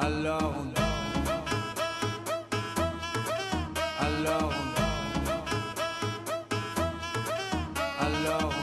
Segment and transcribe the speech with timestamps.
[0.00, 0.80] Alors on
[4.02, 4.52] Alors
[8.00, 8.54] Alors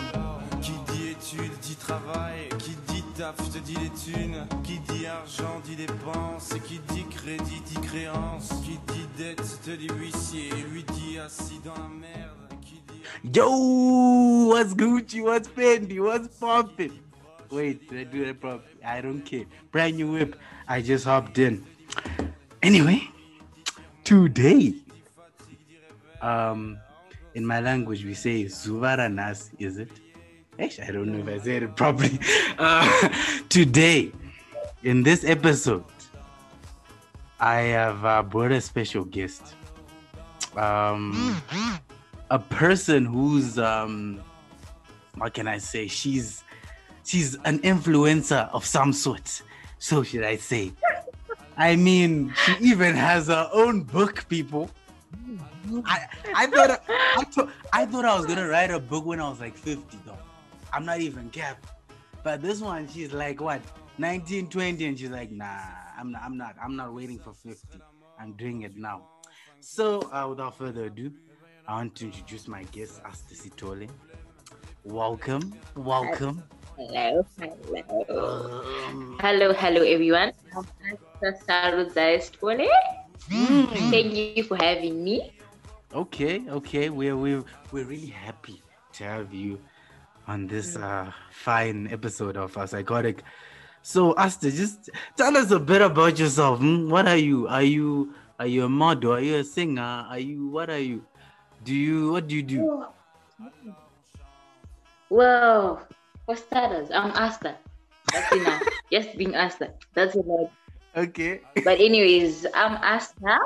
[0.61, 2.49] Qui dit études dit travail.
[2.57, 4.47] Qui dit taf te dit les thunes.
[4.63, 6.55] Qui dit argent dit dépenses.
[6.65, 8.49] Qui dit crédit dit créance.
[8.65, 10.49] Qui dit dette te dit huissier.
[10.71, 12.61] Lui dit assis dans la merde.
[12.61, 15.21] Qui dit Yo, what's Gucci?
[15.21, 15.99] What's Fendi?
[15.99, 17.06] What's poppin'?
[17.49, 18.63] Wait, did I do that properly?
[18.85, 19.45] I don't care.
[19.71, 20.35] Brand new whip.
[20.67, 21.65] I just hopped in.
[22.61, 23.07] Anyway,
[24.03, 24.73] today,
[26.21, 26.77] um,
[27.35, 29.89] in my language we say Zuvaranas, is it?
[30.59, 32.19] Actually, I don't know if I said it properly.
[32.59, 33.09] Uh,
[33.49, 34.11] today,
[34.81, 35.83] in this episode,
[37.39, 39.53] I have uh, brought a special guest.
[40.55, 41.39] Um,
[42.31, 44.23] a person who's um,
[45.17, 45.87] what can I say?
[45.87, 46.43] She's
[47.07, 49.41] she's an influencer of some sort.
[49.79, 50.73] So should I say?
[51.55, 54.69] I mean, she even has her own book, people.
[55.85, 56.05] I
[56.35, 59.39] I thought I, thought I thought I was gonna write a book when I was
[59.39, 60.17] like 50 though.
[60.71, 61.65] I'm not even cap.
[62.23, 63.61] But this one, she's like what
[63.97, 65.59] 19, 20, and she's like, nah,
[65.97, 67.79] I'm not, I'm not, I'm not waiting for 50.
[68.19, 69.01] I'm doing it now.
[69.59, 71.11] So uh, without further ado,
[71.67, 73.89] I want to introduce my guest, Asta Sithole.
[74.83, 76.43] Welcome, welcome.
[76.77, 78.61] Hello, hello.
[78.85, 80.31] Um, Hello, hello everyone.
[80.53, 82.69] I'm Asta Sarudzai Sithole.
[83.89, 85.33] Thank you for having me.
[85.89, 86.89] Okay, okay.
[86.93, 88.61] We're we're we're really happy
[88.93, 89.57] to have you
[90.27, 93.23] on this uh fine episode of our psychotic.
[93.81, 96.59] So Asta, just tell us a bit about yourself.
[96.59, 96.91] hmm?
[96.93, 97.47] What are you?
[97.47, 99.13] Are you are you a model?
[99.13, 100.05] Are you a singer?
[100.05, 101.01] Are you what are you?
[101.65, 102.85] Do you what do you do?
[105.09, 105.81] Well,
[106.27, 107.55] for starters, I'm Asta.
[108.11, 108.61] That's enough.
[108.91, 109.71] Just being Asta.
[109.95, 110.51] That's enough.
[110.95, 111.41] Okay.
[111.63, 113.39] But anyways, I'm Asta.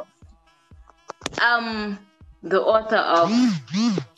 [1.38, 2.00] I'm
[2.44, 3.30] the author of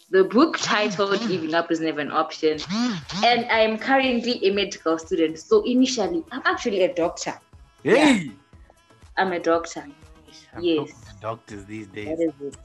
[0.10, 2.60] the book titled Giving Up is Never an Option.
[3.24, 5.40] And I'm currently a medical student.
[5.40, 7.34] So initially, I'm actually a doctor.
[7.84, 8.32] Hey.
[9.18, 9.84] I'm a doctor.
[10.56, 10.90] I'm Yes.
[11.20, 12.56] doctors these days, That is it.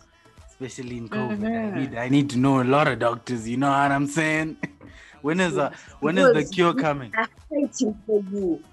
[0.49, 1.45] especially in COVID.
[1.45, 1.75] I Mhm.
[1.75, 3.49] need I need to know a lot of doctors.
[3.49, 4.57] You know what I'm saying?
[5.29, 7.13] When is uh when is the cure coming?
[7.15, 8.65] are fighting for you.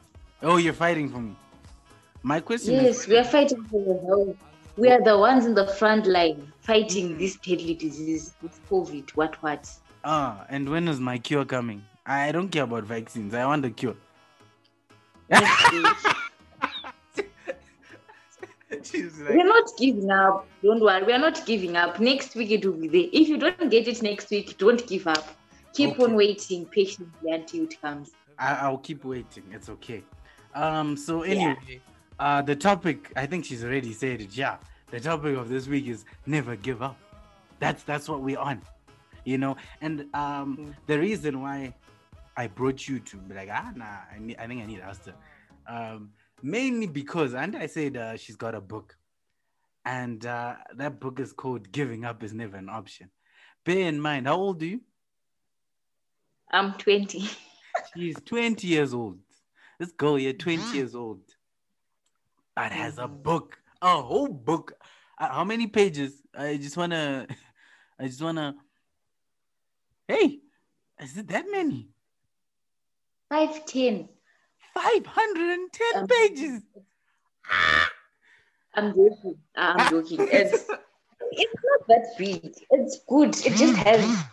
[0.41, 1.35] Oh, you're fighting for me.
[2.23, 4.38] My question is Yes, is we are fighting for your health.
[4.77, 9.35] We are the ones in the front line fighting this deadly disease, this COVID, what,
[9.43, 9.69] what.
[10.05, 11.83] ah, and when is my cure coming?
[12.05, 13.33] I don't care about vaccines.
[13.33, 13.97] I want the cure.
[19.29, 20.47] We're not giving up.
[20.63, 21.03] Don't worry.
[21.03, 21.99] We are not giving up.
[21.99, 23.09] Next week it will be there.
[23.11, 25.25] If you don't get it next week, don't give up.
[25.75, 26.03] Keep Okay.
[26.03, 28.12] on waiting patiently until it comes.
[28.40, 29.44] I, I'll keep waiting.
[29.52, 30.03] It's okay.
[30.53, 30.96] Um.
[30.97, 31.81] So anyway,
[32.19, 33.12] uh, the topic.
[33.16, 34.35] I think she's already said it.
[34.35, 34.58] Yeah.
[34.91, 36.97] The topic of this week is never give up.
[37.59, 38.62] That's that's what we're on.
[39.25, 39.58] You know.
[39.81, 40.75] And um, Mm.
[40.88, 41.74] the reason why
[42.38, 45.14] I brought you to be like ah nah, I, need, I think I need Asta.
[45.68, 48.96] Um, mainly because and I said uh, she's got a book,
[49.84, 53.09] and uh, that book is called "Giving Up Is Never an Option."
[53.66, 54.81] Bear in mind, how old are you?
[56.55, 57.27] I'm 20.
[57.93, 59.19] She's 20 years old.
[59.77, 60.77] This girl here, 20 Mm-hmm.
[60.77, 61.19] years old,
[62.55, 63.23] but has a Mhm.
[63.23, 64.71] book, a whole book.
[65.19, 66.21] Uh, how many pages?
[66.33, 67.27] I just wanna,
[67.99, 68.55] I just wanna.
[70.07, 70.39] Hey,
[71.01, 71.89] is it that many?
[73.29, 74.07] 5'10.
[74.73, 76.61] 510 Um, pages.
[78.75, 79.37] I'm joking.
[79.57, 80.19] I'm joking.
[80.31, 80.69] It's,
[81.31, 82.55] it's not that big.
[82.72, 83.35] It's good.
[83.45, 84.23] It just has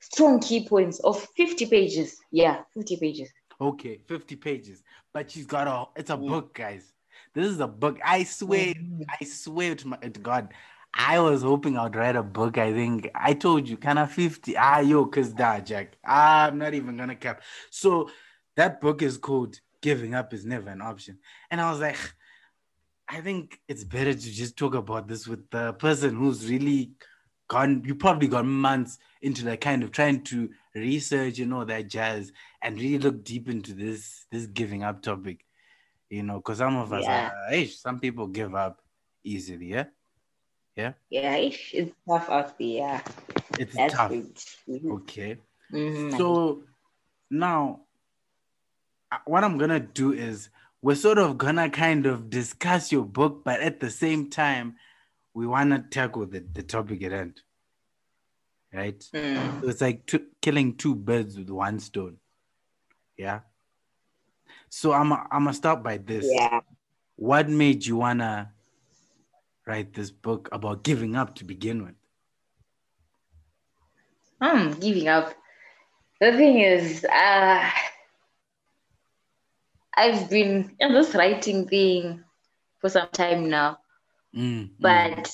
[0.00, 2.18] strong key points of 50 pages.
[2.30, 3.30] Yeah, 50 pages.
[3.60, 4.82] Okay, 50 pages.
[5.12, 6.28] But she's got a, it's a Yeah.
[6.28, 6.92] book, guys.
[7.34, 7.98] This is a book.
[8.04, 8.74] I swear.
[9.20, 10.52] I swear to my to God.
[10.92, 12.58] I was hoping I'd write a book.
[12.58, 14.56] I think I told you, kind of 50.
[14.56, 15.96] Ah, yo, cause that, Jack.
[16.04, 17.42] I'm not even gonna cap.
[17.70, 18.10] So
[18.56, 21.18] that book is called Giving Up is Never an Option.
[21.50, 21.96] And I was like,
[23.08, 26.92] I think it's better to just talk about this with the person who's really
[27.50, 31.88] gone, you probably got months into like kind of trying to research and all that
[31.88, 32.32] jazz
[32.62, 35.44] and really look deep into this this giving up topic.
[36.08, 37.26] You know, because some of us Yeah.
[37.26, 38.80] are hey, some people give up
[39.24, 39.86] easily, yeah.
[40.76, 42.68] Yeah, Yeah, it's tough out there.
[42.68, 43.00] Yeah,
[43.58, 44.12] It's that's tough.
[44.12, 44.92] Mhm.
[45.02, 45.36] Okay.
[45.72, 46.16] Mhm.
[46.16, 46.62] So
[47.30, 47.80] now,
[49.10, 50.50] uh, what I'm gonna do is
[50.82, 54.76] we're sort of gonna kind of discuss your book, but at the same time,
[55.34, 57.40] we wanna tackle the, the topic at hand.
[58.72, 58.98] Right?
[59.14, 59.60] Mm.
[59.62, 62.18] So it's like two, killing two birds with one stone.
[63.16, 63.40] Yeah.
[64.68, 66.26] So I'm I'm gonna start by this.
[66.28, 66.60] Yeah.
[67.16, 68.52] what made you wanna
[69.66, 71.94] write this book about giving up to begin with?
[74.40, 75.34] I'm giving up.
[76.20, 77.70] The thing is, uh,
[79.94, 82.24] I've been in this writing thing
[82.78, 83.78] for some time now,
[84.34, 84.78] Mm, mm.
[84.80, 85.30] but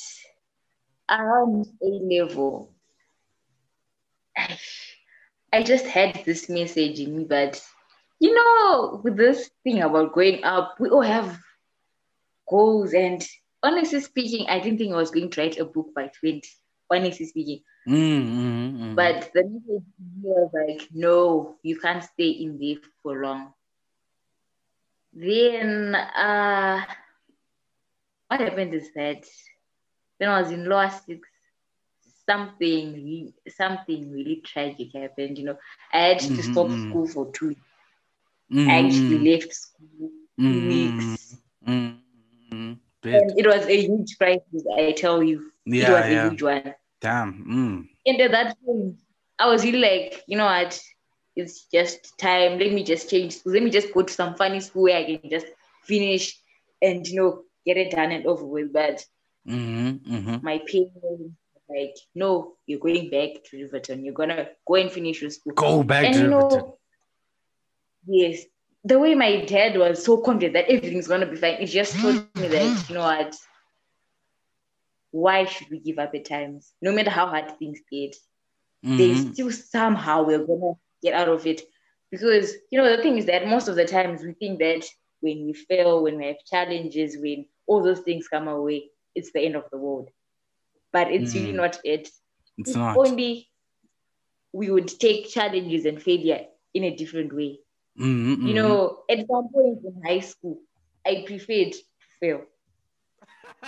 [1.11, 2.75] around A level,
[4.37, 4.59] I,
[5.53, 7.25] I just had this message in me.
[7.25, 7.61] But
[8.21, 11.39] you know, with this thing about growing up, we all have
[12.49, 12.93] goals.
[12.95, 13.25] And
[13.63, 16.43] honestly speaking, I didn't think I was going to write a book by 20.
[16.91, 18.95] Honestly speaking, Mm, mm, mm.
[18.95, 19.85] but the message
[20.23, 23.53] was like, no, you can't stay in there for long.
[25.13, 26.85] Then uh
[28.29, 29.25] what happened is that
[30.19, 31.29] when I was in lower six,
[32.29, 35.39] something something really tragic happened.
[35.39, 35.57] You know,
[35.93, 36.73] I had to Mhm, stop mhm.
[36.73, 37.61] school for two weeks.
[38.51, 40.11] Mm, I actually mm, left school
[40.43, 41.19] two mm, weeks.
[41.67, 41.99] mm,
[42.53, 42.79] mm.
[43.13, 45.51] And it was a huge crisis, I tell you.
[45.79, 46.75] it Yeah, was a huge one.
[47.01, 47.45] Damn.
[47.47, 47.89] Mm.
[48.07, 48.97] And at that point,
[49.39, 50.79] I was really like, you know what?
[51.37, 52.59] It's just time.
[52.59, 53.55] Let me just change schools.
[53.55, 55.47] Let me just go to some funny school where I can just
[55.85, 56.35] finish
[56.83, 58.73] and you know get it done and over with.
[58.73, 59.05] But
[59.49, 60.37] Mm-hmm, mm-hmm.
[60.43, 61.37] my parents
[61.69, 64.05] like, no, you're going back to Riverton.
[64.05, 65.55] You're gonna go and finish your school.
[65.55, 66.63] Go back and to you Riverton.
[66.63, 66.79] know,
[68.07, 68.43] yes,
[68.85, 72.17] the way my dad was so confident that everything's gonna be fine, it just told
[72.17, 73.15] me that, you know what?
[74.95, 76.65] Why should we give up at times?
[76.73, 78.15] No matter how hard things get,
[78.97, 79.33] there's Mhm.
[79.33, 81.63] still somehow we're gonna get out of it.
[82.11, 84.85] Because you know the thing is that most of the times we think that
[85.21, 89.41] when we fail, when we have challenges, when all those things come away, it's the
[89.41, 90.11] end of the world.
[90.93, 91.55] But it's really Mm.
[91.55, 92.09] not it.
[92.59, 92.95] It's If not.
[92.95, 93.49] only
[94.53, 97.59] we would take challenges and failure in a different way.
[97.99, 100.61] Mhm, You know, at some point in high school,
[101.07, 101.83] I preferred to
[102.21, 102.43] fail.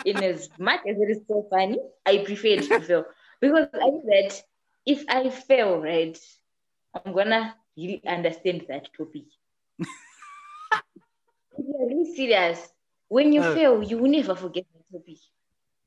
[0.05, 3.05] In as much as it is so funny, I preferred to fail.
[3.41, 4.43] Because I knew that
[4.87, 6.19] if I fail, right,
[6.94, 9.25] I'm gonna really understand that topic.
[11.59, 12.69] if you're really serious,
[13.08, 13.55] when you Uh.
[13.55, 15.19] fail, you will never forget the topic.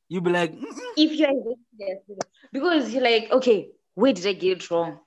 [0.10, 1.56] You be like, "Mm-mm." If you're
[2.52, 5.00] because you're like, okay, where did I get it wrong?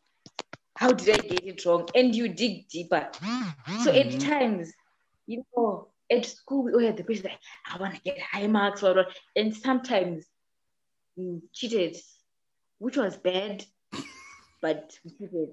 [0.76, 1.88] How did I get it wrong?
[1.94, 3.08] And you dig deeper.
[3.76, 4.20] So at Mhm.
[4.20, 4.72] times,
[5.26, 7.40] you know, at school we all had the pressure like,
[7.72, 9.08] I want to get high marks, or what.
[9.36, 10.26] and sometimes
[11.16, 11.96] we cheated,
[12.78, 13.64] which was bad,
[14.62, 15.50] but we cheated.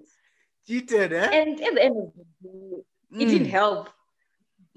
[0.67, 1.31] cheated, eh?
[1.31, 2.83] And at the end of the day,
[3.19, 3.47] it didn't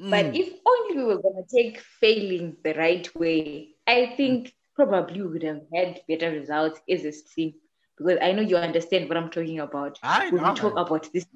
[0.01, 0.11] Mm.
[0.11, 0.37] But mm.
[0.37, 5.43] if only we were gonna take failing the right way, I think probably we would
[5.43, 7.55] have had better results as a team.
[7.97, 10.51] Because I know you understand what I'm talking about I when know.
[10.51, 11.27] we talk about this.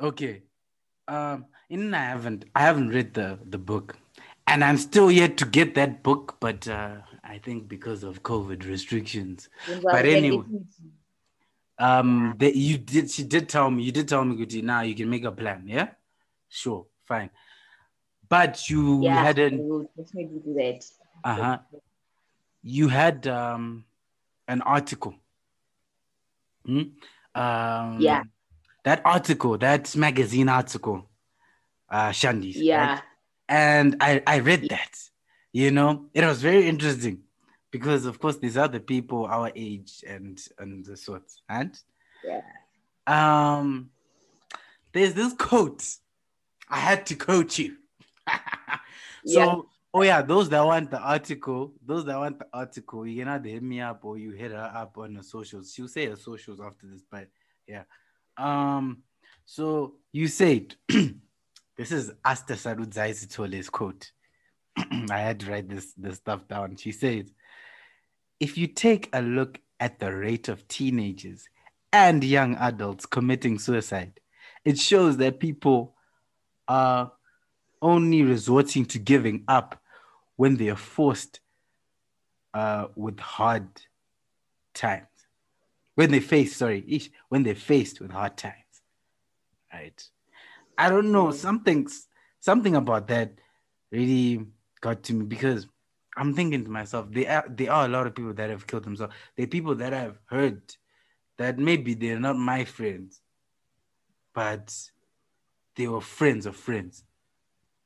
[0.00, 0.42] okay.
[1.08, 3.96] Um, and I haven't I haven't read the the book,
[4.46, 6.36] and I'm still yet to get that book.
[6.40, 10.44] But uh, I think because of COVID restrictions, When But anyway.
[11.78, 14.94] Um, that you did she did tell me you did tell me, Guti, now you
[14.94, 15.64] can make a plan.
[15.66, 15.88] Yeah,
[16.48, 17.30] sure, fine.
[18.28, 20.84] But you yeah, had I an will definitely do that.
[21.24, 21.58] uh huh.
[22.62, 23.84] You had um
[24.48, 25.14] an article.
[26.64, 26.82] Hmm?
[27.34, 28.22] Um, Yeah.
[28.84, 31.08] That article, that magazine article,
[31.90, 32.56] uh, Shandi's.
[32.56, 32.64] right?
[32.64, 33.00] Yeah,
[33.48, 34.98] and I, I read that
[35.52, 37.22] you know it was very interesting
[37.70, 41.78] because of course these are the people our age and and the sorts and
[42.24, 42.40] yeah.
[43.06, 43.90] um
[44.92, 45.84] there's this quote
[46.68, 47.76] i had to quote you
[49.26, 49.56] so Yeah.
[49.94, 53.48] oh yeah those that want the article those that want the article you can either
[53.48, 56.60] hit me up or you hit her up on the socials she'll say her socials
[56.60, 57.28] after this but
[57.66, 57.82] yeah
[58.36, 59.02] um
[59.44, 60.74] so you said
[61.76, 64.10] This is Asta Sarudzai Sithole's quote.
[65.10, 66.76] I had to write this, this stuff down.
[66.76, 67.30] She says,
[68.40, 71.48] if you take a look at the rate of teenagers
[71.92, 74.20] and young adults committing suicide,
[74.64, 75.94] it shows that people
[76.68, 77.12] are
[77.80, 79.80] only resorting to giving up
[80.36, 81.40] when they are forced
[82.54, 83.68] uh, with hard
[84.74, 85.06] times.
[85.94, 88.54] When they face, sorry, when they're faced with hard times.
[89.72, 90.02] Right.
[90.76, 91.30] I don't know.
[91.32, 91.88] Something
[92.40, 93.32] something about that
[93.90, 94.46] really
[94.80, 95.66] got to me because
[96.16, 98.84] I'm thinking to myself, there are there are a lot of people that have killed
[98.84, 99.14] themselves.
[99.36, 100.62] There are people that I've heard
[101.36, 103.20] that maybe they're not my friends,
[104.34, 104.74] but
[105.74, 107.04] they were friends of friends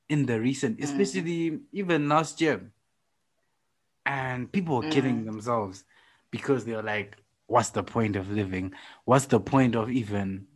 [0.08, 0.84] in the recent, mm.
[0.84, 1.60] especially mm.
[1.72, 2.70] even last year.
[4.06, 4.92] And people were mm.
[4.92, 5.84] killing themselves
[6.30, 8.72] because they were like, what's the point of living?
[9.04, 10.46] What's the point of even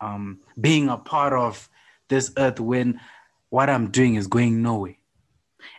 [0.00, 1.68] um, being a part of
[2.08, 3.00] this earth when
[3.50, 4.96] what I'm doing is going nowhere?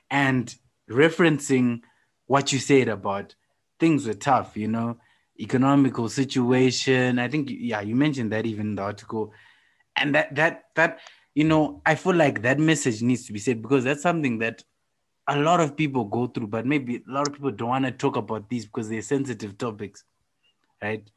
[0.09, 0.53] And
[0.89, 1.81] referencing
[2.25, 3.35] what you said about
[3.79, 4.97] things were tough, you know,
[5.39, 7.19] economical situation.
[7.19, 9.33] I think, yeah, you mentioned that even in the article.
[9.95, 10.99] And that, that, that,
[11.35, 14.63] you know, I feel like that message needs to be said because that's something that
[15.27, 17.91] a lot of people go through, but maybe a lot of people don't want to
[17.91, 20.03] talk about these because they're sensitive topics,
[20.81, 21.09] right?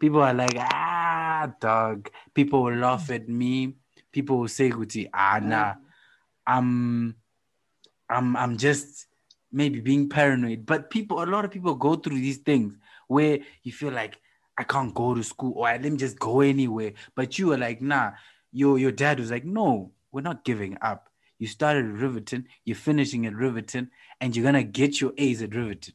[0.00, 2.10] People are like, ah, dog.
[2.34, 3.74] People will laugh at me.
[4.10, 5.74] People will say, Guti, ah, nah,
[6.46, 7.14] I'm,
[8.12, 9.06] I'm, I'm just
[9.50, 10.66] maybe being paranoid.
[10.66, 12.76] But people, a lot of people go through these things
[13.08, 14.18] where you feel like,
[14.58, 16.92] I can't go to school or I let me just go anywhere.
[17.14, 18.12] But you are like, nah,
[18.52, 21.08] your, your dad was like, no, we're not giving up
[21.42, 23.90] you started at Riverton, you're finishing at Riverton,
[24.20, 25.94] and you're gonna get your A's at Riverton.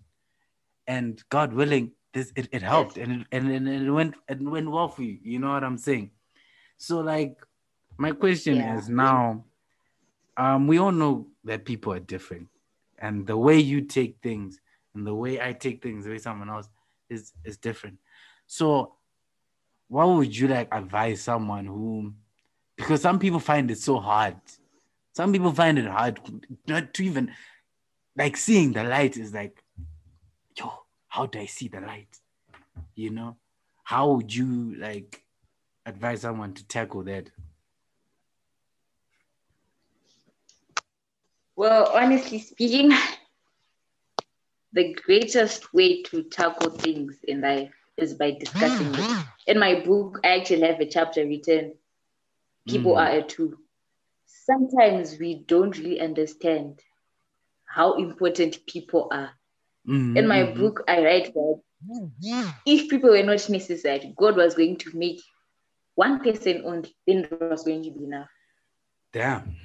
[0.86, 4.70] And God willing, this it, it helped and, it, and, and it went it went
[4.70, 5.18] well for you.
[5.22, 6.12] You know what I'm saying?
[6.78, 7.38] So like
[7.98, 8.78] my question yeah.
[8.78, 9.46] is now,
[10.38, 12.48] um, we all know that people are different.
[13.00, 14.60] And the way you take things
[14.96, 16.70] and the way I take things, the way someone else
[17.10, 17.98] is is different.
[18.48, 18.94] So
[19.88, 22.14] what would you like advise someone who
[22.76, 24.36] because some people find it so hard
[25.18, 26.20] some people find it hard
[26.68, 27.32] not to even
[28.16, 29.64] like seeing the light is like,
[30.56, 30.72] yo,
[31.08, 32.20] how do I see the light?
[32.94, 33.38] You know,
[33.84, 35.24] how would you like
[35.88, 37.32] advise someone to tackle that?
[41.58, 42.94] Well, honestly speaking,
[44.74, 49.26] the greatest way to tackle things in life is by discussing it.
[49.48, 51.74] In my book, I actually have a chapter written
[52.66, 52.98] People mm.
[52.98, 53.54] are a tool
[54.48, 56.80] sometimes we don't really understand
[57.66, 59.32] how important people are.
[59.88, 60.18] Mm-hmm.
[60.18, 60.60] In my mm-hmm.
[60.60, 61.62] book, I write that
[62.66, 65.22] if people were not necessary, God was going to make
[65.96, 68.30] one person only, then it was going to be enough.
[69.14, 69.56] Damn.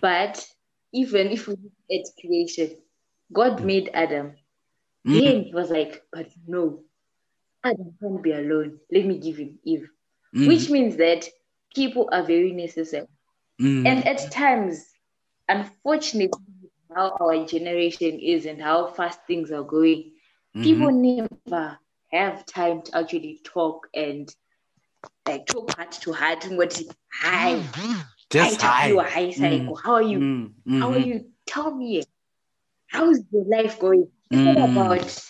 [0.00, 0.46] But
[0.92, 2.76] even if we look at creation,
[3.32, 4.34] God made Adam.
[5.06, 5.20] Mm.
[5.20, 6.80] Then he was like, but no,
[7.64, 8.78] Adam can't be alone.
[8.92, 9.90] Let me give him Eve.
[10.34, 10.48] Mm.
[10.48, 11.28] Which means that
[11.74, 13.06] people are very necessary.
[13.60, 13.86] Mm.
[13.86, 14.84] And at times,
[15.48, 16.30] unfortunately,
[16.94, 20.12] how our generation is and how fast things are going,
[20.56, 20.62] mm-hmm.
[20.62, 21.78] people never
[22.12, 24.34] have time to actually talk and
[25.26, 26.80] like talk heart to heart and what
[27.12, 27.62] hi
[28.30, 29.76] just hi, you hi cycle.
[29.76, 29.82] Mm.
[29.82, 30.18] How are you?
[30.18, 30.80] Mm-hmm.
[30.80, 31.26] How are you?
[31.46, 32.02] Tell me
[32.86, 34.08] how's your life going?
[34.30, 34.56] It's mm.
[34.56, 35.22] all about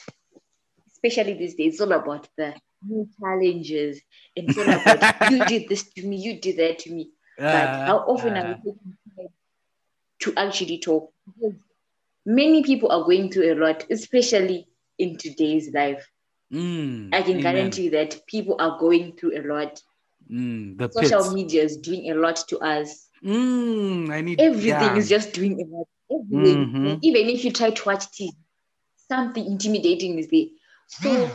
[1.03, 2.55] especially these days, it's all about the
[2.87, 4.01] new challenges.
[4.37, 7.11] It's all about you did this to me, you did that to me.
[7.39, 9.29] But how often are we taking time
[10.21, 11.11] to actually talk?
[11.27, 11.59] Because
[12.27, 16.07] many people are going through a lot, especially in today's life.
[16.53, 17.43] Mm, I can amen.
[17.43, 19.81] guarantee that people are going through a lot.
[20.31, 21.35] Mm, the Social pits.
[21.35, 23.09] media is doing a lot to us.
[23.25, 24.97] Mm, I need everything yeah.
[24.97, 25.89] is just doing a lot.
[26.11, 26.99] Mm-hmm.
[27.03, 28.31] Even if you try to watch TV,
[29.09, 30.47] something intimidating is there.
[30.89, 31.31] So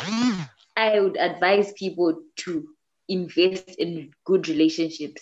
[0.75, 2.68] I would advise people to
[3.08, 5.22] invest in good relationships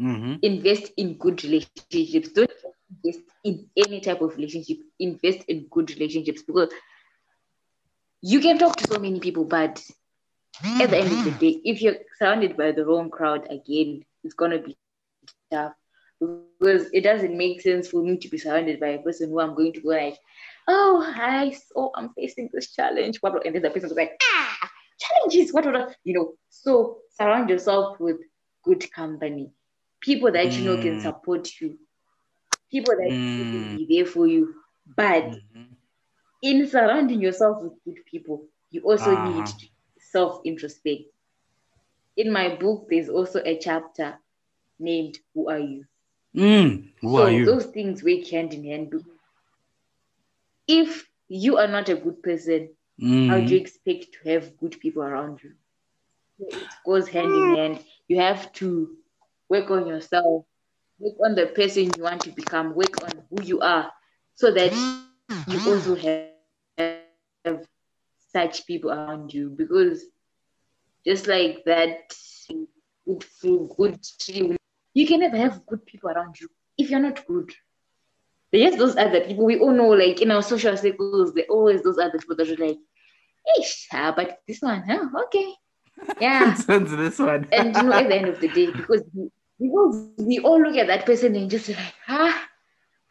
[0.00, 0.34] Mm-hmm.
[0.42, 2.08] Invest in good relationships.
[2.10, 2.50] Don't
[3.04, 4.78] invest in any type of relationship.
[4.98, 6.68] Invest in good relationships because
[8.20, 9.82] you can talk to so many people, but
[10.80, 14.34] at the end of the day, if you're surrounded by the wrong crowd again, it's
[14.34, 14.76] gonna be
[15.50, 15.72] tough
[16.20, 19.54] because it doesn't make sense for me to be surrounded by a person who I'm
[19.54, 20.18] going to go like,
[20.68, 23.18] oh, hi, so I'm facing this challenge.
[23.20, 23.44] What?
[23.44, 25.52] And then the person's like, ah, challenges.
[25.52, 25.66] What?
[25.66, 25.96] What?
[26.04, 26.34] You know.
[26.48, 28.16] So surround yourself with
[28.64, 29.50] good company
[30.04, 31.02] people that you know can mm.
[31.02, 31.78] support you,
[32.70, 33.38] people that mm.
[33.38, 34.54] can be there for you.
[34.96, 35.62] But mm-hmm.
[36.42, 39.30] in surrounding yourself with good people, you also uh-huh.
[39.30, 39.46] need
[40.14, 41.22] self introspect.
[42.16, 44.18] In my book, there's also a chapter
[44.78, 45.86] named Who Are You?
[46.36, 47.62] Mm, who so are you?
[47.62, 48.92] those things work hand in hand.
[50.68, 52.76] If you are not a good person,
[53.26, 55.52] how do Mm, you expect to have good people around you?
[56.38, 57.80] It goes hand in hand.
[58.08, 58.96] You have to
[59.48, 60.44] work on yourself,
[60.98, 63.92] work on the person you want to become, work on who you are,
[64.34, 64.84] so that
[65.46, 66.38] you also have
[68.34, 69.50] such people around you.
[69.50, 70.04] Because
[71.06, 72.12] just like that
[73.06, 73.24] good
[73.76, 74.56] good tree,
[74.94, 77.50] you can never have good people around you if you're not good.
[78.52, 81.98] There's those other people we all know, like in our social circles, there always those
[81.98, 82.78] other people that are like,
[83.58, 85.08] Ish, ah, but this one, huh?
[85.24, 85.52] Okay.
[86.20, 86.54] Yeah.
[86.66, 87.46] Sounds this one.
[87.52, 89.28] and you know, at the end of the day, because we,
[89.60, 92.48] because we all look at that person and just like, ah,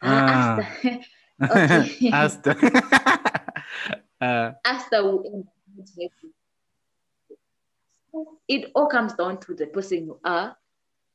[0.02, 0.58] Ah.
[0.58, 1.00] ah, Asta.
[1.56, 2.10] okay.
[2.12, 2.50] Asta.
[4.24, 6.34] Uh, Asta will end up not happy.
[8.12, 10.56] So It all comes down to the person you are,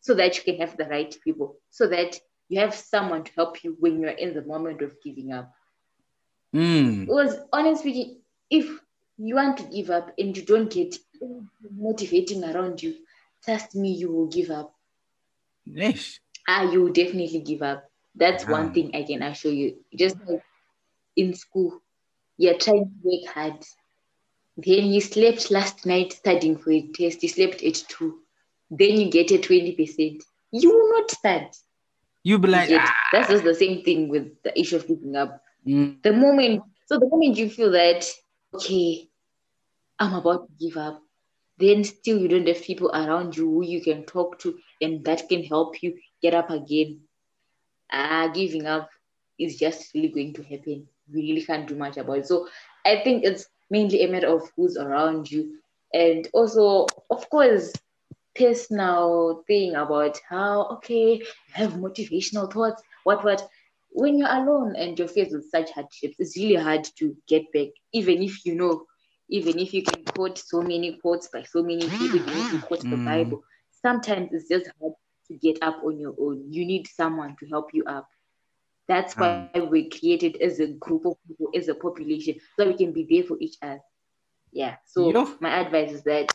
[0.01, 3.63] so that you can have the right people, so that you have someone to help
[3.63, 5.53] you when you're in the moment of giving up.
[6.53, 8.79] mm, Because honestly, speaking, if
[9.17, 10.95] you want to give up and you don't get
[11.75, 12.95] motivating around you,
[13.43, 14.73] trust me, you will give up.
[15.65, 16.19] Yes.
[16.47, 17.89] Ah, you will definitely give up.
[18.15, 18.51] That's Wow.
[18.53, 19.85] one thing I can assure you.
[19.95, 20.43] Just like
[21.15, 21.81] in school,
[22.39, 23.65] you're trying to work hard.
[24.57, 27.23] Then you slept last night studying for a test.
[27.23, 28.19] You slept at two.
[28.71, 30.23] Then you get a 20%.
[30.51, 31.55] You will not start.
[32.23, 32.93] You be like, ah.
[33.13, 35.41] That's just the same thing with the issue of giving up.
[35.67, 38.05] Mm, The moment, so the moment you feel that,
[38.53, 39.09] okay,
[39.99, 41.01] I'm about to give up,
[41.59, 45.29] then still you don't have people around you who you can talk to and that
[45.29, 47.01] can help you get up again.
[47.91, 48.89] Ah, giving up
[49.39, 50.87] is just really going to happen.
[51.13, 52.27] We really can't do much about it.
[52.27, 52.47] So
[52.85, 55.53] I think it's mainly a matter of who's around you.
[55.93, 57.73] And also, of course,
[58.35, 63.47] personal thing about how, okay, you have motivational thoughts, what, what.
[63.91, 67.69] When you're alone and you're faced with such hardships, it's really hard to get back,
[67.93, 68.85] even if you know,
[69.29, 72.87] even if you can quote so many quotes by so many people, you to quote
[72.89, 73.05] the Mm.
[73.05, 73.43] Bible.
[73.71, 74.93] Sometimes it's just hard
[75.27, 76.51] to get up on your own.
[76.51, 78.07] You need someone to help you up.
[78.89, 82.91] That's why we created as a group of people, as a population, so we can
[82.91, 83.79] be there for each other.
[84.51, 84.77] Yeah.
[84.87, 86.33] So my advice is that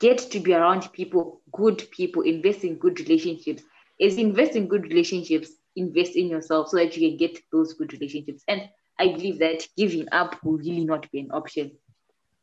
[0.00, 3.62] get to be around people, good people, invest in good relationships.
[4.00, 7.92] Is invest in good relationships, invest in yourself so that you can get those good
[7.92, 8.42] relationships.
[8.48, 11.78] And I believe that giving up will really not be an option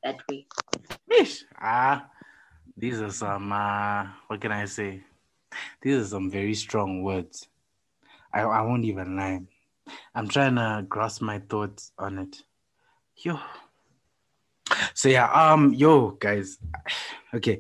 [0.01, 0.47] that way.
[1.12, 1.43] ish.
[1.62, 2.09] Ah,
[2.77, 5.03] these are some, uh, what can I say?
[5.81, 7.49] These are some very strong words.
[8.34, 9.41] I, I won't even lie.
[10.15, 12.43] I'm trying to grasp my thoughts on it.
[13.17, 13.39] Yo.
[14.93, 16.58] So yeah, um, yo, guys.
[17.34, 17.60] Okay.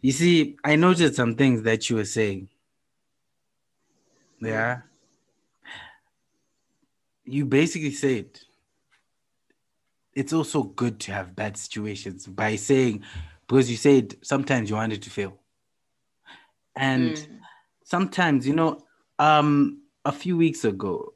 [0.00, 2.48] You see, I noticed some things that you were saying.
[4.40, 4.82] Yeah.
[7.24, 8.26] You basically said
[10.14, 13.02] it's also good to have bad situations by saying
[13.46, 15.38] because you said sometimes you wanted to fail.
[16.76, 17.40] And Mm.
[17.84, 18.84] sometimes you know
[19.22, 21.14] um a few weeks ago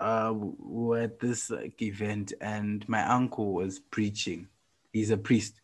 [0.00, 0.54] uh we
[0.88, 4.48] were at this like event and my uncle was preaching.
[4.92, 5.60] He's a priest.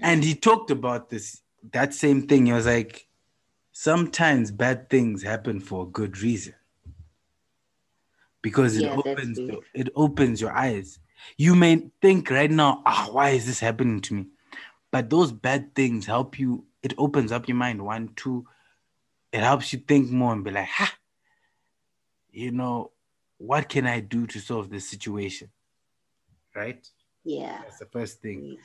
[0.00, 1.42] And he talked about this
[1.72, 2.46] that same thing.
[2.46, 3.08] He was like
[3.72, 6.54] sometimes bad things happen for a good reason.
[8.42, 9.40] Because it Yeah, opens
[9.74, 10.98] it opens your eyes.
[11.36, 14.26] You may think right now ah why is this happening to me?
[14.92, 17.84] But those bad things help you it opens up your mind.
[17.84, 18.46] One two
[19.32, 20.94] it helps you think more and be like ha
[22.32, 22.90] you know
[23.38, 25.50] what can i do to solve this situation?
[26.54, 26.86] Right?
[27.24, 27.60] Yeah.
[27.62, 28.58] that's the first thing.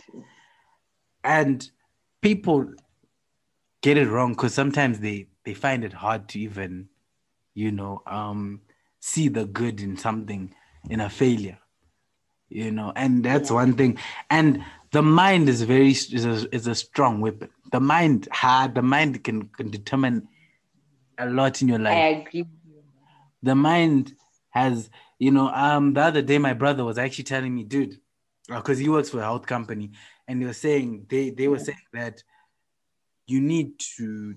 [1.23, 1.69] And
[2.21, 2.73] people
[3.81, 6.89] get it wrong because sometimes they they find it hard to even
[7.53, 8.61] you know um
[8.99, 10.53] see the good in something
[10.89, 11.59] in a failure
[12.49, 13.55] you know and that's Yeah.
[13.55, 13.97] one thing.
[14.29, 17.49] And the mind is very is a, is a strong weapon.
[17.71, 20.27] The mind ha the mind can, can determine
[21.17, 21.93] a lot in your life.
[21.93, 22.45] I agree.
[23.45, 24.13] The mind
[24.49, 27.97] has you know um the other day my brother was actually telling me dude
[28.49, 29.91] because he works for a health company
[30.27, 32.23] and they were saying they they were saying that
[33.27, 34.35] you need to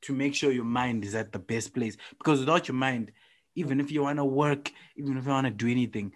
[0.00, 3.12] to make sure your mind is at the best place because without your mind
[3.54, 6.12] even if you want to work even if you want to do anything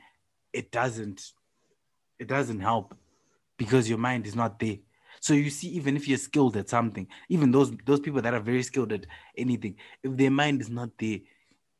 [0.53, 1.33] it doesn't
[2.19, 2.95] it doesn't help
[3.59, 4.79] because your mind is not there.
[5.21, 8.41] So you see even if you're skilled at something even those those people that are
[8.41, 11.21] very skilled at anything if their mind is not there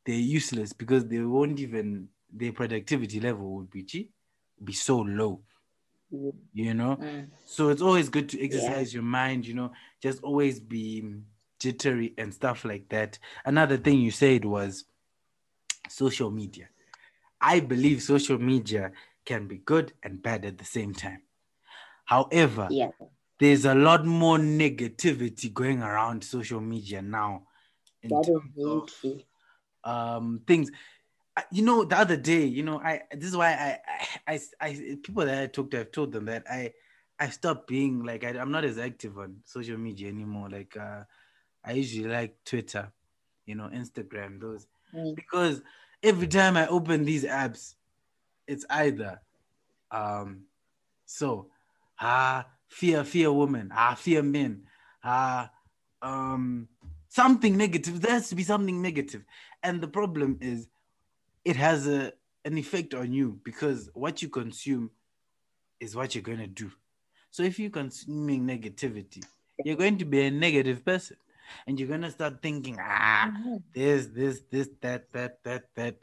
[0.07, 4.11] they're useless because they won't even their productivity level would be gee,
[4.65, 5.43] be so low
[6.53, 7.31] you know Mm.
[7.45, 11.05] so it's always good to exercise your mind you know just always be
[11.61, 14.85] jittery and stuff like that another thing you said was
[15.89, 16.69] social media
[17.41, 18.93] i believe social media
[19.25, 21.23] can be good and bad at the same time
[22.07, 22.91] however Yeah.
[23.41, 27.47] there's a lot more negativity going around social media now
[28.09, 28.91] That is of.
[29.87, 30.71] Um things.
[31.53, 33.79] You know the other day you know i this is why i
[34.27, 36.73] i i, I people that i talked to i've told them that i
[37.21, 40.49] i stopped being like I, i'm not as active on social media anymore.
[40.49, 41.03] Like uh
[41.63, 42.91] i usually like twitter
[43.45, 44.67] you know instagram those.
[44.95, 45.15] Mm.
[45.15, 45.61] because
[46.03, 47.75] every time i open these apps
[48.47, 49.21] it's either
[49.91, 50.45] um
[51.05, 51.51] so
[52.01, 53.71] ah fear fear women.
[53.73, 54.63] Ah fear men.
[55.03, 55.51] Ah
[56.03, 56.69] um
[57.17, 59.23] something negative there has to be something negative
[59.63, 60.59] and the problem is
[61.45, 62.13] it has a
[62.45, 64.91] an effect on you because what you consume
[65.85, 66.71] is what you're going to do
[67.31, 69.23] so if you're consuming negativity
[69.65, 71.17] you're going to be a negative person
[71.67, 73.63] and you're going to start thinking ah Mhm.
[73.79, 75.97] this, this, this, that, that, that, that.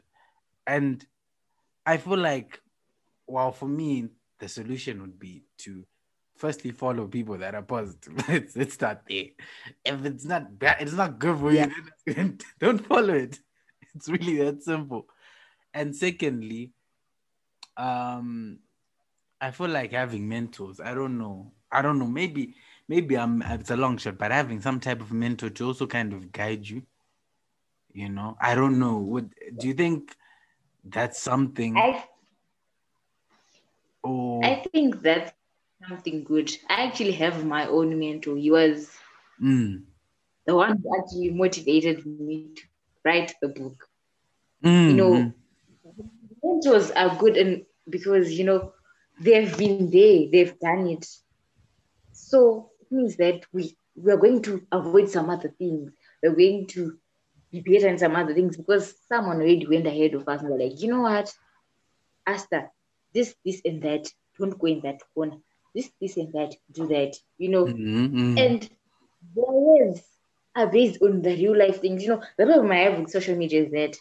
[0.66, 1.04] And
[1.92, 2.60] I feel like,
[3.26, 4.08] well, for me,
[4.40, 5.84] the solution would be to
[6.36, 8.12] firstly follow people that are positive.
[8.28, 8.98] let's, let's there.
[9.84, 11.66] If it's not bad, it's not good for Yeah.
[12.06, 13.40] you, then don't follow it.
[13.94, 15.06] It's really that simple.
[15.72, 16.72] And secondly,
[17.76, 18.58] um,
[19.40, 20.80] I feel like having mentors.
[20.80, 21.52] I don't know.
[21.70, 22.06] I don't know.
[22.06, 22.54] Maybe,
[22.88, 23.42] maybe I'm.
[23.42, 26.68] It's a long shot, but having some type of mentor to also kind of guide
[26.68, 26.82] you.
[27.92, 28.98] You know, I don't know.
[28.98, 30.14] Would do you think
[30.84, 31.76] that's something?
[31.76, 32.04] I
[34.02, 35.32] or I think that's
[35.88, 36.50] something good.
[36.68, 38.36] I actually have my own mentor.
[38.36, 38.90] He was
[39.42, 39.84] Mm,
[40.46, 42.62] the one who actually motivated me to
[43.04, 43.88] write the book.
[44.62, 45.34] mm, You know,
[46.42, 48.72] mentors are good and because you know
[49.20, 51.06] they've been there, they've done it.
[52.12, 55.90] So it means that we we are going to avoid some other things.
[56.22, 56.92] We're going to
[57.52, 60.58] be better in some other things because someone already went ahead of us and were
[60.58, 61.32] like, you know what,
[62.26, 62.70] Asta,
[63.14, 64.06] this, this, and that.
[64.38, 65.36] Don't go in that corner.
[65.74, 66.54] This, this, and that.
[66.72, 67.14] Do that.
[67.38, 68.36] You know, Mm, mm.
[68.36, 68.62] and
[69.34, 70.02] their words
[70.56, 72.02] are based on the real life things.
[72.02, 73.96] You know, the problem I have with social media is that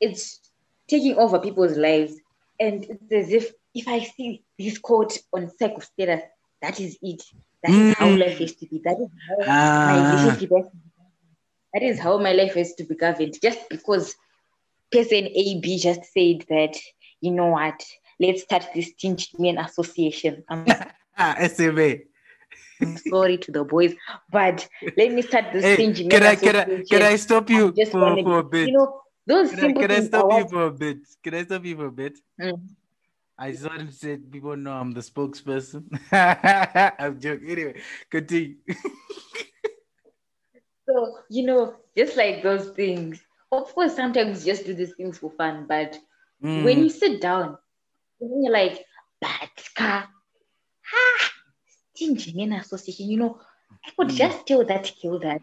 [0.00, 0.40] it's
[0.88, 2.14] taking over people's lives,
[2.60, 6.22] and it's as if if I see this quote on cycle status,
[6.62, 7.22] that is it.
[7.62, 8.16] That is how Mm.
[8.16, 8.80] life has to be.
[8.84, 10.00] That is how my Ah.
[10.00, 10.90] relationship has to be.
[11.74, 13.36] That is how my life has to be governed.
[13.42, 14.14] Just because
[14.92, 16.76] person A B just said that,
[17.20, 17.82] you know what?
[18.20, 18.92] Let's start this
[19.38, 20.44] Men Association.
[20.48, 20.64] I'm
[21.18, 21.96] ah, SMA.
[22.80, 23.94] I'm sorry to the boys,
[24.30, 27.50] but let me start this Hey, stingy can men I can I can I stop
[27.50, 28.68] you just for, wanna for a bit?
[28.68, 30.98] You know, those Can I, can I stop you for a bit?
[31.22, 32.18] Can I stop you for a bit?
[32.40, 32.68] Mm.
[33.36, 35.84] I just wanted to say people know I'm the spokesperson.
[36.98, 37.50] I'm joking.
[37.50, 38.56] Anyway, continue.
[40.88, 43.22] So, you know, just like those things.
[43.50, 45.98] Of course, sometimes you just do these things for fun, but
[46.54, 47.56] when Mm, you sit down,
[48.20, 48.84] you're like,
[49.22, 50.06] Batka,
[51.94, 53.40] stingy men association, you know,
[53.86, 54.16] I could Mm.
[54.16, 55.42] just tell that kill that.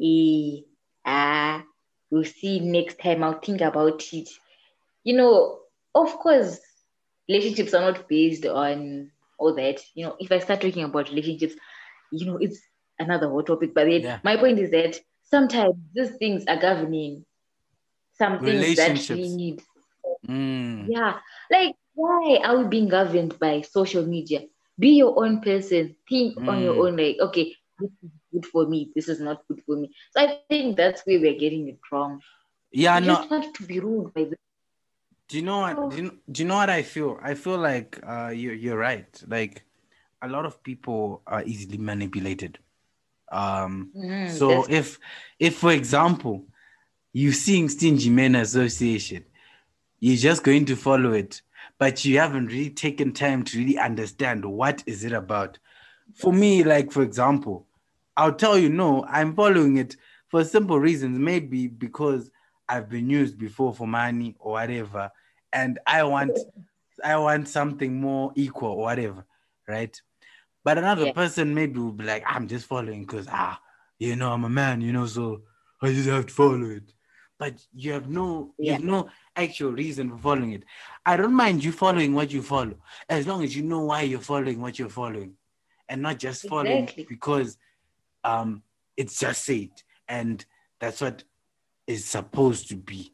[0.00, 0.62] Eh,
[1.04, 1.64] ah,
[2.10, 3.22] we'll see next time.
[3.24, 4.28] I'll think about it.
[5.04, 5.60] You know,
[5.94, 6.60] of course,
[7.28, 9.80] relationships are not based on all that.
[9.94, 11.54] You know, if I start talking about relationships,
[12.12, 12.60] you know, it's
[12.98, 13.74] another whole topic.
[13.74, 14.20] But then Yeah.
[14.22, 17.24] my point is that sometimes these things are governing
[18.14, 19.62] some things that we need.
[20.28, 21.18] Mm, Yeah,
[21.50, 24.42] like why are we being governed by social media?
[24.78, 25.96] Be your own person.
[26.08, 26.86] Think on your Mm.
[26.86, 26.96] own.
[26.96, 28.90] Like, okay, this is good for me.
[28.94, 29.90] This is not good for me.
[30.12, 32.20] So I think that's where we're getting it wrong.
[32.72, 33.18] Yeah, no.
[33.18, 34.36] just want to be ruled by the
[35.28, 35.88] Do you know what?
[35.88, 37.18] Do you, do you know what I feel?
[37.22, 39.08] I feel like uh, you you're right.
[39.26, 39.64] Like
[40.22, 42.58] a lot of people are easily manipulated.
[43.30, 44.98] Um, Mhm, so if
[45.38, 46.46] if for example
[47.12, 49.24] you're seeing Stingy Men Association,
[50.00, 51.42] you're just going to follow it,
[51.78, 55.58] but you haven't really taken time to really understand what is it about.
[56.14, 57.66] For me, like for example,
[58.16, 59.96] I'll tell you no, I'm following it
[60.28, 62.30] for simple reasons, maybe because
[62.68, 65.10] I've been used before for money or whatever,
[65.52, 66.38] and I want
[67.04, 69.26] I want something more equal or whatever,
[69.68, 70.00] right?
[70.64, 71.12] But another Yeah.
[71.12, 73.60] person maybe will be like, I'm just following because ah,
[73.98, 75.42] you know, I'm a man, you know, so
[75.82, 76.92] I just have to follow it.
[77.38, 80.64] But you have no you have no actual reason for following it.
[81.06, 82.74] I don't mind you following what you follow,
[83.08, 85.34] as long as you know why you're following what you're following,
[85.88, 87.06] and not just following Exactly.
[87.08, 87.56] because
[88.24, 88.62] um
[88.96, 89.70] it's just said
[90.08, 90.44] and
[90.80, 91.22] that's what
[91.86, 93.12] is supposed to be.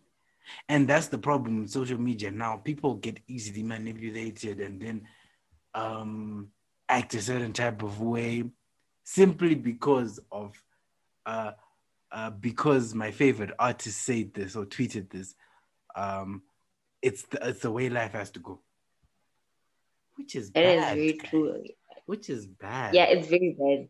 [0.69, 2.57] And that's the problem with social media now.
[2.57, 5.03] People get easily manipulated and then
[5.75, 6.49] um,
[6.89, 8.45] act a certain type of way
[9.05, 10.55] simply because of
[11.27, 11.53] uh,
[12.15, 15.35] uh, because my favorite artist said this or tweeted this.
[15.97, 16.43] Um,
[17.03, 18.61] it's the, it's the way life has to go,
[20.17, 21.65] which is It is bad, very true.
[22.07, 22.95] Which is bad.
[22.95, 23.89] Yeah, it's very bad.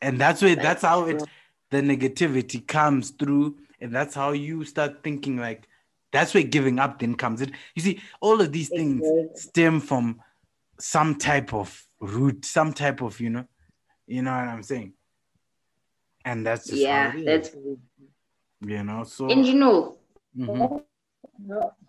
[0.00, 1.22] and that's where that's how it
[1.70, 5.68] the negativity comes through and that's how you start thinking like
[6.12, 9.02] that's where giving up then comes in you see all of these things
[9.34, 10.20] stem from
[10.78, 13.46] some type of root some type of you know
[14.06, 14.92] you know what i'm saying
[16.24, 17.50] and that's just Yeah, how it is, that's
[18.60, 19.96] you know so and you know,
[20.36, 20.82] mhm.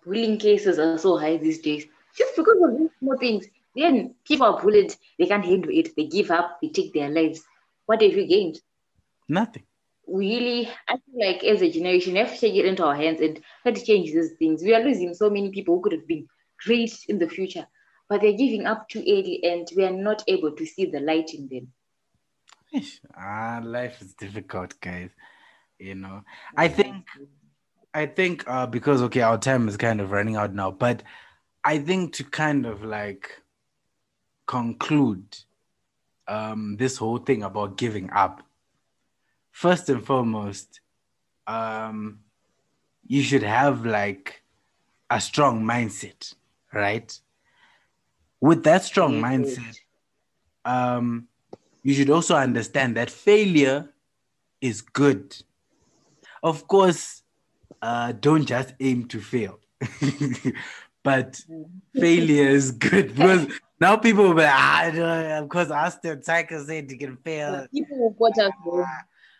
[0.05, 1.85] bullying cases are so high these days.
[2.17, 3.47] Just because of these small things.
[3.75, 7.41] Then people are bullied, they can't handle it, they give up, they take their lives.
[7.87, 8.59] What have you gained?
[9.27, 9.63] nothing
[10.07, 13.21] really, I feel like as a generation, we have to take it into our hands
[13.21, 14.63] and try to change these things.
[14.63, 16.27] We are losing so many people who could have been
[16.65, 17.67] great in the future,
[18.09, 21.33] but they're giving up too early and we are not able to see the light
[21.33, 21.71] in them.
[23.15, 25.11] Ah life is difficult guys
[25.83, 26.23] you know.
[26.55, 27.05] I think
[27.93, 31.03] I think uh, because okay, our time is kind of running out now, but
[31.63, 33.41] I think to kind of like
[34.47, 35.37] conclude
[36.27, 38.41] um, this whole thing about giving up,
[39.51, 40.79] first and foremost,
[41.45, 42.19] um,
[43.05, 44.43] you should have like
[45.09, 46.33] a strong mindset,
[46.73, 47.19] right?
[48.41, 49.79] With that strong mindset,
[50.65, 51.27] um,
[51.83, 53.89] you should also understand that failure
[54.61, 55.35] is good.
[56.41, 57.23] Of course,
[57.81, 59.59] uh, don't just aim to fail.
[61.03, 61.39] but
[61.93, 63.47] failure is good because
[63.79, 67.67] now people will be ah, of course, Austin Tiger said you can fail.
[67.73, 68.85] People will quote us, bro.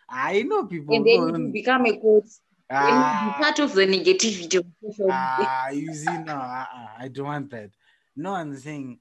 [0.08, 0.94] I know people.
[0.94, 2.28] and then you become a quote.
[2.68, 5.10] And you be ah, part of the negativity of social media.
[5.10, 7.70] ah, you see, no, uh-uh, I don't want that.
[8.16, 8.98] No, I'm saying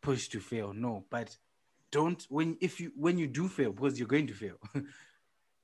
[0.00, 0.72] push to fail.
[0.72, 1.36] No, but
[1.90, 4.56] don't when if you when you do fail because you're going to fail.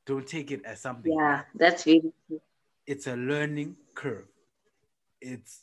[0.06, 1.12] don't take it as something.
[1.12, 2.40] Yeah, that's very true.
[2.86, 4.26] it's a learning curve.
[5.20, 5.62] It's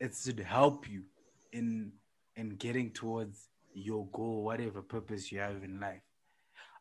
[0.00, 1.04] it should help you
[1.52, 1.92] in
[2.36, 6.02] in getting towards your goal, whatever purpose you have in life.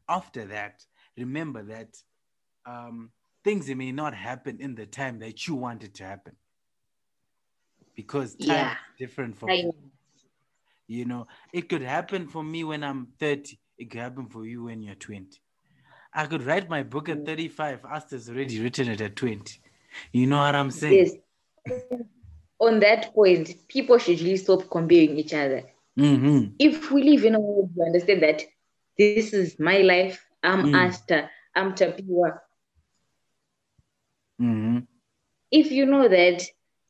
[0.09, 0.85] After that,
[1.17, 1.95] remember that
[2.65, 3.11] um,
[3.43, 6.35] things may not happen in the time that you want it to happen.
[7.95, 8.71] Because time Yeah.
[8.71, 9.75] is different for I people.
[10.91, 13.57] You know, it could happen for me when I'm 30.
[13.77, 15.25] It could happen for you when you're 20.
[16.13, 17.85] I could write my book at 35.
[17.89, 19.61] Asta's already written it at 20.
[20.11, 21.15] You know what I'm saying?
[21.65, 21.81] Yes.
[22.59, 25.63] On that point, people should really stop comparing each other.
[25.97, 26.55] Mm-hmm.
[26.59, 28.43] If we live in a world, we understand that
[28.97, 30.23] this is my life.
[30.43, 30.89] I'm Mm.
[30.89, 31.29] Asta.
[31.55, 32.39] I'm Tapiwa.
[34.41, 34.79] Mm-hmm.
[35.51, 36.43] If you know that,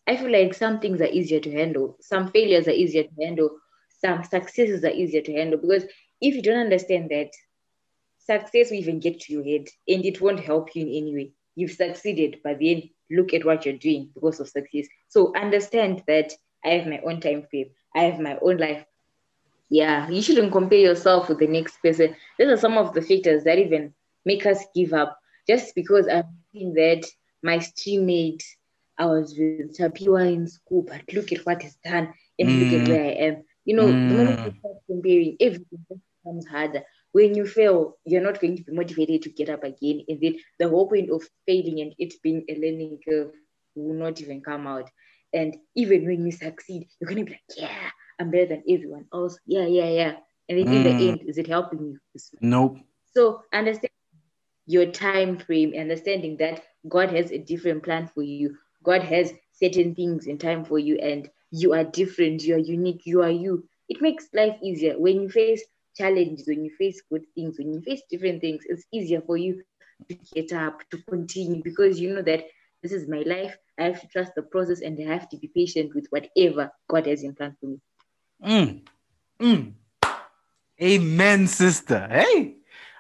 [0.08, 1.98] I feel like some things are easier to handle.
[2.02, 3.61] Some failures are easier to handle.
[4.04, 5.60] Some successes are easier to handle.
[5.60, 5.86] Because
[6.22, 7.32] if you don't understand that,
[8.20, 11.32] success will even get to your head and it won't help you in any way.
[11.56, 14.88] You've succeeded, but then look at what you're doing because of success.
[15.10, 16.32] So understand that
[16.66, 17.68] I have my own time frame.
[17.96, 18.84] I have my own life.
[19.70, 22.16] Yeah, you shouldn't compare yourself with the next person.
[22.38, 23.94] These are some of the factors that even
[24.26, 25.18] make us give up.
[25.48, 27.06] Just because I'm seeing that
[27.44, 28.44] my stream mate,
[28.98, 32.08] I was with Tapiwa in school, but look at what he's done
[32.40, 32.74] and look Mm.
[32.74, 33.44] at where I am.
[33.66, 34.52] You know, the moment Mm.
[34.52, 36.84] you start comparing, everything becomes harder.
[37.12, 40.04] When you fail, you're not going to be motivated to get up again.
[40.08, 43.32] And then the whole point of failing and it being a learning curve
[43.76, 44.90] will not even come out.
[45.34, 49.06] And even when you succeed, you're going to be like, yeah, I'm better than everyone
[49.14, 49.38] else.
[49.46, 50.14] Yeah, yeah, yeah.
[50.50, 51.10] And then in the Mm.
[51.10, 52.00] end, is it helping you?
[52.42, 52.80] Nope.
[53.14, 53.92] So understand
[54.66, 58.58] your time frame, understanding that God has a different plan for you.
[58.84, 63.02] God has certain things in time for you, and you are different, you are unique,
[63.06, 63.68] you are you.
[63.90, 64.98] It makes life easier.
[64.98, 65.64] When you face
[65.96, 69.62] challenges, when you face good things, when you face different things, it's easier for you
[70.10, 72.46] to get up, to continue, because you know that
[72.82, 73.56] this is my life.
[73.78, 77.06] I have to trust the process and I have to be patient with whatever God
[77.08, 77.80] has in plan for me.
[78.44, 78.82] Mm.
[79.40, 79.74] Mm.
[80.82, 82.08] Amen, sister.
[82.10, 82.56] Hey.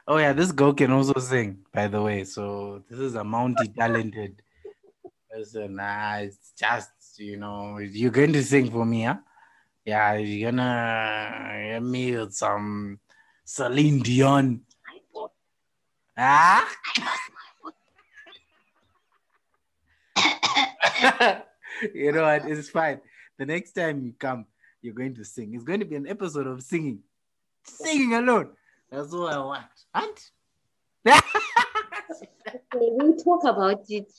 [0.07, 2.23] Oh yeah, this girl can also sing, by the way.
[2.25, 4.41] So this is a multi-talented
[5.31, 5.75] person.
[5.75, 9.17] Nah, it's just you know, you're going to sing for me, huh?
[9.85, 12.99] Yeah, you're gonna get me with some
[13.45, 14.61] Celine Dion.
[16.17, 16.69] Ah.
[21.93, 22.45] you know what?
[22.45, 23.01] It's fine.
[23.37, 24.45] The next time you come,
[24.81, 25.55] you're going to sing.
[25.55, 26.99] It's going to be an episode of singing,
[27.63, 28.51] singing alone.
[28.91, 29.65] That's all I want.
[29.95, 30.17] And
[32.73, 34.11] Okay, we'll talk about it.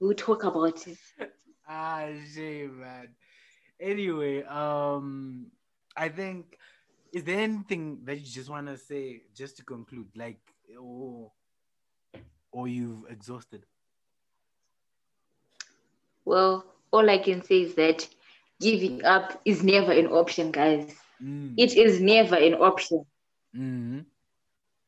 [0.00, 0.98] We'll talk about it.
[1.68, 3.08] ah, shame, man.
[3.80, 5.46] Anyway, um,
[5.96, 6.58] I think
[7.12, 10.40] is there anything that you just want to say just to conclude, like,
[10.78, 11.32] or
[12.52, 13.64] or you've exhausted?
[16.24, 18.08] Well, all I can say is that
[18.60, 20.94] giving up is never an option, guys.
[21.22, 21.54] Mm.
[21.56, 23.06] It is never an option,
[23.54, 24.06] Mhm.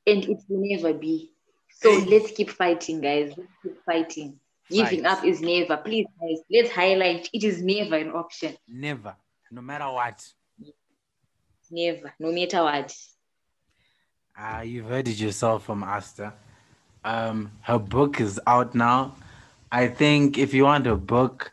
[0.06, 1.32] and it will never be.
[1.70, 3.34] So let's keep fighting, guys.
[3.36, 4.40] Let's keep fighting.
[4.72, 5.76] Giving up is never.
[5.76, 8.56] Please, guys, let's highlight it is never an option.
[8.68, 9.14] Never,
[9.50, 10.26] no matter what.
[11.70, 12.94] Never, no matter what.
[14.36, 16.32] Ah, you've heard it yourself from Astor.
[17.04, 19.14] Um, her book is out now.
[19.70, 21.52] I think if you want a book,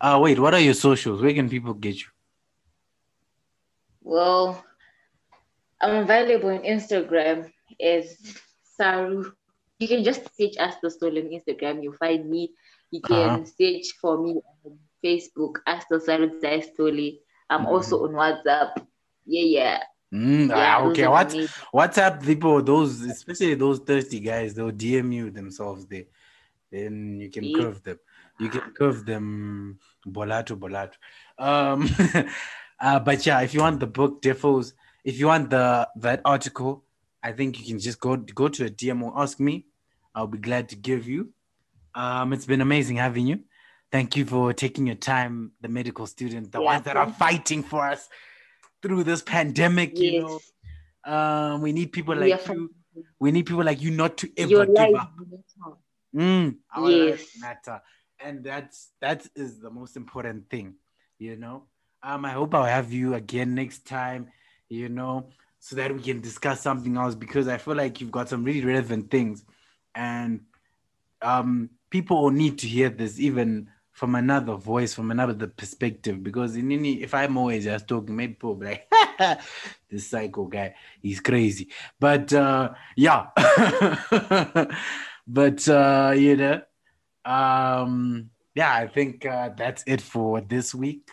[0.00, 1.22] uh, wait, what are your socials?
[1.22, 2.08] Where can people get you?
[4.02, 4.62] Well,
[5.80, 7.50] I'm available on Instagram
[7.80, 8.16] as
[8.76, 9.32] Saru.
[9.84, 11.82] You can just search Astor Soul on Instagram.
[11.82, 12.52] You'll find me.
[12.90, 13.44] You can Uh-huh.
[13.44, 17.18] search for me on Facebook, Astor Saru Sithole.
[17.50, 17.68] I'm Mhm.
[17.68, 18.70] also on WhatsApp.
[19.26, 19.82] Yeah, yeah.
[20.12, 21.28] Mm, yeah ah, okay, what?
[21.74, 26.04] WhatsApp people, those especially those thirsty guys, they'll DM you themselves there.
[26.70, 27.62] Then you can Yeah.
[27.62, 27.98] curve them.
[28.40, 30.96] You can curve them bolato bolato.
[31.38, 31.88] Um
[32.80, 34.72] uh, but yeah, if you want the book defos,
[35.04, 36.84] if you want the that article,
[37.22, 39.66] I think you can just go go to a DM or ask me.
[40.14, 41.30] I'll be glad to give you.
[41.94, 43.40] Um, it's been amazing having you.
[43.90, 47.62] Thank you for taking your time, the medical students, the Yeah, ones that are fighting
[47.62, 48.08] for us
[48.82, 50.40] through this pandemic, you know.
[51.04, 52.70] Um, we need people like you.
[53.20, 55.12] We need people like you not to ever Your give up.
[55.16, 55.76] matter.
[56.14, 57.40] Mm, our lives Yes.
[57.40, 57.82] matter,
[58.20, 60.74] and that's that is the most important thing,
[61.18, 61.64] you know.
[62.02, 64.28] Um, I hope I'll have you again next time,
[64.68, 68.28] you know, so that we can discuss something else because I feel like you've got
[68.28, 69.44] some really relevant things,
[69.94, 70.40] and
[71.22, 76.22] um, people need to hear this even from another voice, from another perspective.
[76.22, 78.90] Because in any, if I'm always just talking, maybe people will like,
[79.90, 81.68] this psycho guy, he's crazy.
[81.98, 83.28] But uh, yeah,
[85.26, 86.62] but uh, you know,
[87.24, 91.08] um, yeah, I think uh, that's it for this week.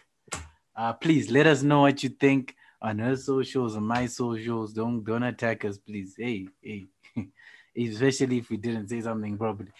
[0.75, 4.73] Uh, please let us know what you think on her socials and my socials.
[4.73, 6.15] Don't don't attack us, please.
[6.17, 6.87] Hey, hey,
[7.77, 9.71] especially if we didn't say something properly.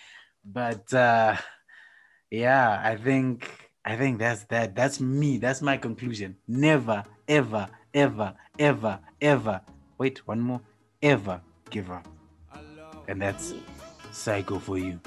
[0.43, 1.37] But uh,
[2.29, 3.49] yeah, I think
[3.83, 4.75] I think that's that.
[4.75, 5.37] That's me.
[5.37, 6.37] That's my conclusion.
[6.47, 9.61] Never, ever, ever, ever, ever.
[9.97, 10.61] Wait, one more.
[11.01, 12.07] Ever give up.
[13.07, 13.53] And that's
[14.11, 14.99] psycho for you.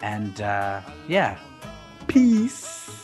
[0.00, 1.38] And uh, yeah,
[2.06, 3.03] peace.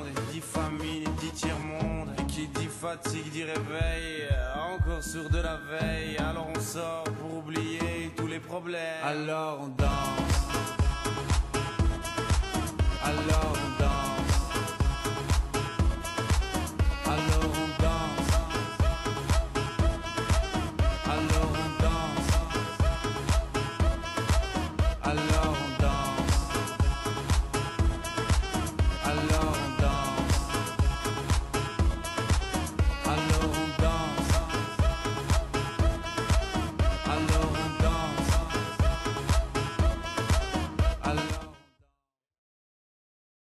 [2.81, 8.39] fatigue dit réveil, encore sur de la veille, alors on sort pour oublier tous les
[8.39, 9.03] problèmes.
[9.03, 10.47] Alors on danse,
[13.03, 14.10] alors on danse.